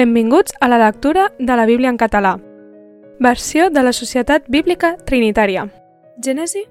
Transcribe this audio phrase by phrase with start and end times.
[0.00, 2.38] Benvinguts a la lectura de la Bíblia en català.
[3.18, 5.66] Versió de la Societat Bíblica Trinitària.
[6.16, 6.62] Gènesi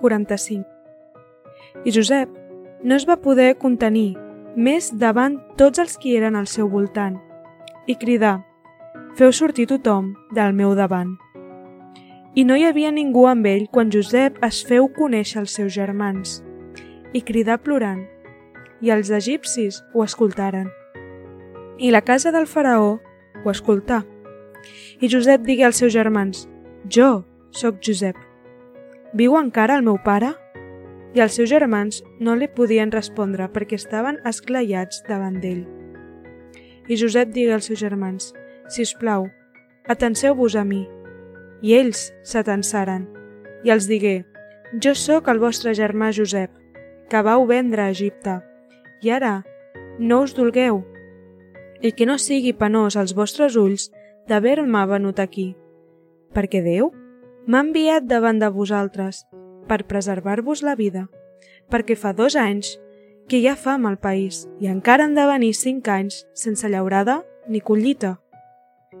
[0.00, 0.66] 45.
[1.84, 2.32] I Josep
[2.82, 4.16] no es va poder contenir
[4.56, 7.20] més davant tots els qui eren al seu voltant
[7.86, 8.40] i cridar
[9.14, 11.14] «Feu sortir tothom del meu davant».
[12.34, 16.40] I no hi havia ningú amb ell quan Josep es feu conèixer als seus germans
[17.14, 18.02] i cridar plorant,
[18.82, 20.72] i els egipcis ho escoltaren
[21.82, 23.00] i la casa del faraó
[23.42, 24.04] ho escoltà.
[25.02, 26.46] I Josep digué als seus germans,
[26.86, 28.14] jo sóc Josep.
[29.18, 30.30] Viu encara el meu pare?
[31.12, 35.66] I els seus germans no li podien respondre perquè estaven esclaiats davant d'ell.
[36.86, 38.30] I Josep digué als seus germans,
[38.70, 39.26] si us plau,
[39.90, 40.84] atenseu-vos a mi.
[41.66, 43.08] I ells s'atensaren.
[43.66, 44.22] I els digué,
[44.78, 46.54] jo sóc el vostre germà Josep,
[47.10, 48.38] que vau vendre a Egipte.
[49.02, 49.34] I ara
[49.98, 50.84] no us dolgueu,
[51.82, 53.90] i que no sigui penós als vostres ulls
[54.30, 55.52] d'haver-me venut aquí,
[56.32, 56.92] perquè Déu
[57.46, 59.24] m'ha enviat davant de vosaltres
[59.68, 61.08] per preservar-vos la vida,
[61.68, 62.78] perquè fa dos anys
[63.28, 67.22] que hi ha fam al país i encara han de venir cinc anys sense llaurada
[67.48, 68.20] ni collita.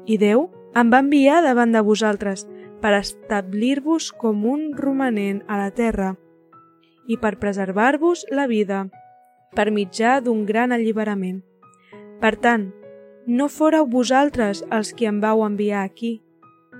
[0.06, 2.46] I Déu em va enviar davant de vosaltres
[2.82, 6.16] per establir-vos com un romanent a la terra
[7.06, 8.86] i per preservar-vos la vida
[9.54, 11.42] per mitjà d'un gran alliberament.
[12.22, 12.68] Per tant,
[13.26, 16.20] no fóreu vosaltres els qui em vau enviar aquí,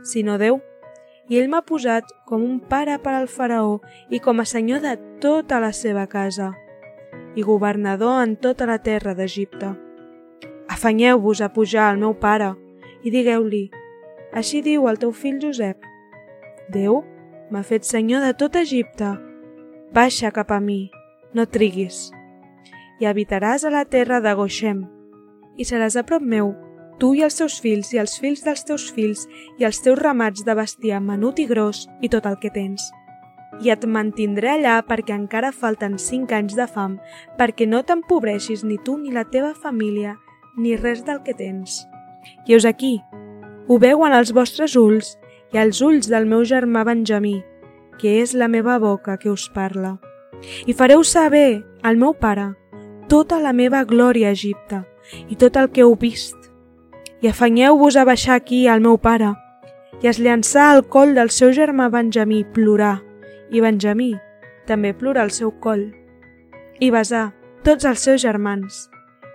[0.07, 0.61] sinó Déu,
[1.27, 4.93] i ell m'ha posat com un pare per al faraó i com a senyor de
[5.23, 6.53] tota la seva casa,
[7.35, 9.73] i governador en tota la terra d'Egipte.
[10.71, 12.53] Afanyeu-vos a pujar al meu pare
[13.03, 13.65] i digueu-li,
[14.31, 15.83] així diu el teu fill Josep,
[16.71, 17.03] Déu
[17.51, 19.17] m'ha fet senyor de tot Egipte,
[19.93, 20.93] baixa cap a mi,
[21.35, 22.13] no triguis,
[23.03, 24.87] i habitaràs a la terra de Goshem,
[25.57, 26.55] i seràs a prop meu,
[26.99, 29.27] tu i els teus fills i els fills dels teus fills
[29.59, 32.91] i els teus ramats de bestiar menut i gros i tot el que tens.
[33.61, 36.97] I et mantindré allà perquè encara falten cinc anys de fam,
[37.39, 40.17] perquè no t'empobreixis ni tu ni la teva família,
[40.57, 41.83] ni res del que tens.
[42.47, 43.01] I us aquí,
[43.69, 45.17] ho veuen els vostres ulls
[45.53, 47.43] i els ulls del meu germà Benjamí,
[47.99, 49.99] que és la meva boca que us parla.
[50.67, 52.53] I fareu saber al meu pare
[53.09, 54.83] tota la meva glòria a Egipte,
[55.29, 56.37] i tot el que heu vist.
[57.23, 59.33] I afanyeu-vos a baixar aquí al meu pare,
[60.03, 63.01] i es llançar al coll del seu germà Benjamí plorar,
[63.51, 64.15] i Benjamí
[64.67, 65.91] també plora al seu coll,
[66.81, 67.31] i besar
[67.63, 68.89] tots els seus germans,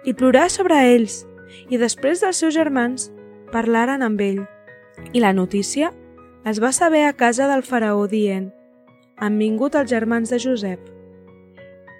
[0.04, 1.24] i plorar sobre ells,
[1.70, 3.10] i després dels seus germans
[3.54, 4.44] parlaren amb ell.
[5.14, 5.94] I la notícia
[6.48, 8.52] es va saber a casa del faraó dient
[9.18, 10.97] han vingut els germans de Josep.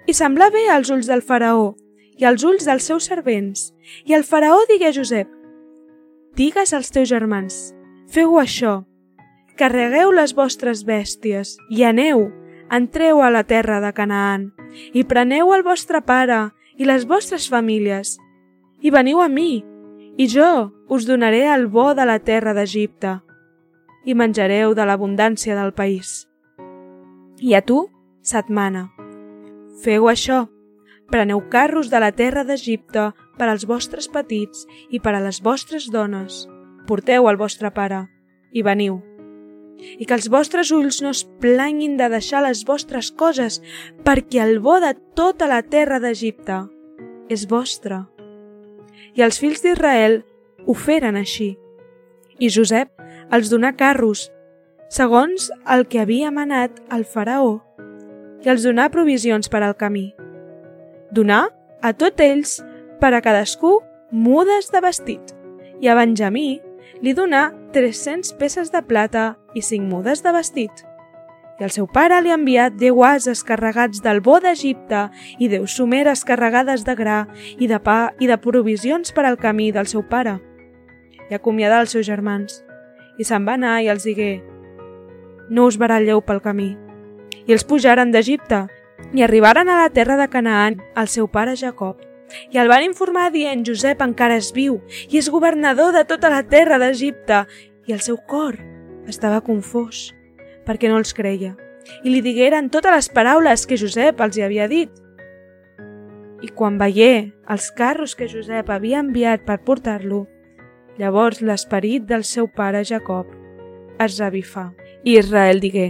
[0.08, 1.74] I sembla bé als ulls del faraó
[2.18, 3.68] i als ulls dels seus servents.
[4.08, 5.28] I el faraó digué a Josep,
[6.38, 7.54] Digues als teus germans,
[8.14, 8.84] feu això,
[9.58, 12.28] carregueu les vostres bèsties i aneu,
[12.70, 14.52] entreu a la terra de Canaan
[14.94, 18.14] i preneu el vostre pare i les vostres famílies
[18.86, 19.64] i veniu a mi
[20.14, 23.18] i jo us donaré el bo de la terra d'Egipte
[24.06, 26.28] i menjareu de l'abundància del país.
[27.42, 27.88] I a tu
[28.22, 28.97] se't mana.
[29.82, 30.46] Feu això
[31.08, 33.08] Preneu carros de la terra d'Egipte
[33.40, 36.44] per als vostres petits i per a les vostres dones.
[36.88, 38.02] Porteu el vostre pare
[38.52, 38.98] i veniu.
[39.78, 43.60] I que els vostres ulls no es planyin de deixar les vostres coses,
[44.04, 46.66] perquè el bo de tota la terra d'Egipte
[47.32, 48.02] és vostre.
[49.16, 50.20] I els fills d'Israel
[50.66, 51.54] ho feren així.
[52.38, 52.92] I Josep
[53.32, 54.28] els donà carros,
[54.92, 57.62] segons el que havia manat el faraó,
[58.44, 60.12] i els donà provisions per al camí
[61.10, 61.48] donar
[61.80, 62.58] a tots ells
[63.00, 63.78] per a cadascú
[64.10, 65.34] mudes de vestit
[65.80, 66.60] i a Benjamí
[67.02, 70.72] li donà 300 peces de plata i 5 mudes de vestit.
[71.58, 75.70] I el seu pare li ha enviat 10 ases carregats del bo d'Egipte i 10
[75.70, 77.20] someres carregades de gra
[77.58, 80.38] i de pa i de provisions per al camí del seu pare.
[81.30, 82.62] I acomiadà els seus germans.
[83.18, 84.38] I se'n va anar i els digué
[85.50, 86.87] «No us baralleu pel camí».
[87.48, 88.66] I els pujaren d'Egipte
[89.16, 91.96] i arribaren a la terra de Canaan el seu pare Jacob.
[92.52, 96.42] I el van informar dient Josep encara és viu i és governador de tota la
[96.44, 97.46] terra d'Egipte
[97.88, 98.58] i el seu cor
[99.08, 100.10] estava confós
[100.68, 101.54] perquè no els creia
[102.04, 104.90] i li digueren totes les paraules que Josep els hi havia dit.
[106.44, 110.26] I quan veié els carros que Josep havia enviat per portar-lo,
[111.00, 113.32] llavors l'esperit del seu pare Jacob
[113.98, 114.68] es revifà.
[115.02, 115.88] I Israel digué,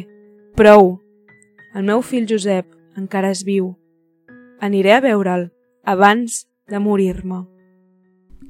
[0.57, 0.97] prou,
[1.75, 2.67] el meu fill Josep
[2.99, 3.75] encara és viu.
[4.61, 5.50] Aniré a veure'l
[5.85, 7.44] abans de morir-me.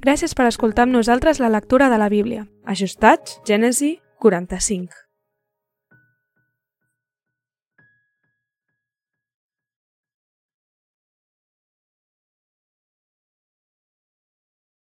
[0.05, 2.47] Gràcies per escoltar amb nosaltres la lectura de la Bíblia.
[2.65, 5.08] Ajustats, Gènesi 45.